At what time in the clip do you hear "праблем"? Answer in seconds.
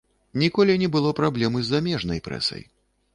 1.19-1.59